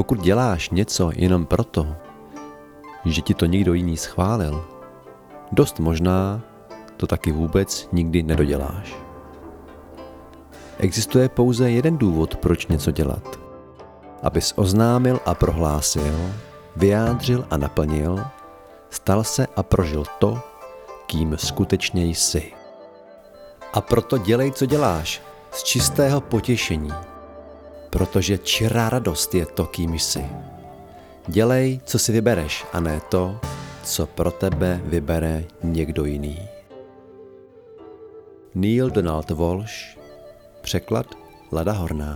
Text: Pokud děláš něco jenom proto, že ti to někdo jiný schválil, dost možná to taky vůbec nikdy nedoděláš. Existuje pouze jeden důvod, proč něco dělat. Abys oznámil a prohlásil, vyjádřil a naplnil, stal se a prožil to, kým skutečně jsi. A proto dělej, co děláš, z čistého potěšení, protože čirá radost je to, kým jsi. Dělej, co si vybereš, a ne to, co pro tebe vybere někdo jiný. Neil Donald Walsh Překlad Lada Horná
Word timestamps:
Pokud 0.00 0.20
děláš 0.20 0.70
něco 0.70 1.10
jenom 1.14 1.46
proto, 1.46 1.86
že 3.04 3.22
ti 3.22 3.34
to 3.34 3.46
někdo 3.46 3.74
jiný 3.74 3.96
schválil, 3.96 4.64
dost 5.52 5.80
možná 5.80 6.40
to 6.96 7.06
taky 7.06 7.32
vůbec 7.32 7.88
nikdy 7.92 8.22
nedoděláš. 8.22 8.96
Existuje 10.78 11.28
pouze 11.28 11.70
jeden 11.70 11.98
důvod, 11.98 12.36
proč 12.36 12.66
něco 12.66 12.90
dělat. 12.90 13.40
Abys 14.22 14.52
oznámil 14.56 15.20
a 15.26 15.34
prohlásil, 15.34 16.30
vyjádřil 16.76 17.46
a 17.50 17.56
naplnil, 17.56 18.24
stal 18.90 19.24
se 19.24 19.46
a 19.56 19.62
prožil 19.62 20.04
to, 20.18 20.40
kým 21.06 21.36
skutečně 21.38 22.04
jsi. 22.04 22.52
A 23.72 23.80
proto 23.80 24.18
dělej, 24.18 24.52
co 24.52 24.66
děláš, 24.66 25.22
z 25.50 25.62
čistého 25.62 26.20
potěšení, 26.20 26.92
protože 27.90 28.38
čirá 28.38 28.88
radost 28.88 29.34
je 29.34 29.46
to, 29.46 29.66
kým 29.66 29.98
jsi. 29.98 30.24
Dělej, 31.28 31.80
co 31.84 31.98
si 31.98 32.12
vybereš, 32.12 32.66
a 32.72 32.80
ne 32.80 33.00
to, 33.08 33.40
co 33.82 34.06
pro 34.06 34.30
tebe 34.30 34.80
vybere 34.84 35.44
někdo 35.62 36.04
jiný. 36.04 36.48
Neil 38.54 38.90
Donald 38.90 39.30
Walsh 39.30 39.98
Překlad 40.62 41.06
Lada 41.52 41.72
Horná 41.72 42.14